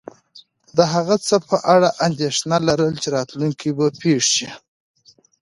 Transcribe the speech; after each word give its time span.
د 0.77 0.79
هغه 0.93 1.15
څه 1.27 1.35
په 1.49 1.57
اړه 1.73 1.89
انېښنه 2.05 2.57
لرل 2.67 2.93
چی 3.01 3.07
راتلونکي 3.17 3.57
کې 3.61 3.71
به 3.77 3.87
پیښ 4.01 4.21
شې 4.35 4.49